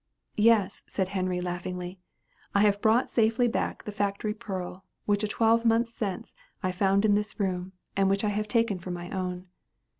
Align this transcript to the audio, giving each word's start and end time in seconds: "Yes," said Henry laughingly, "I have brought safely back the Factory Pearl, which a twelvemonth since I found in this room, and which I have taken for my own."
"Yes," 0.37 0.81
said 0.87 1.09
Henry 1.09 1.39
laughingly, 1.41 1.99
"I 2.55 2.61
have 2.61 2.81
brought 2.81 3.11
safely 3.11 3.47
back 3.47 3.83
the 3.83 3.91
Factory 3.91 4.33
Pearl, 4.33 4.83
which 5.05 5.23
a 5.23 5.27
twelvemonth 5.27 5.89
since 5.89 6.33
I 6.63 6.71
found 6.71 7.05
in 7.05 7.13
this 7.13 7.39
room, 7.39 7.73
and 7.95 8.09
which 8.09 8.23
I 8.23 8.29
have 8.29 8.47
taken 8.47 8.79
for 8.79 8.89
my 8.89 9.11
own." 9.11 9.45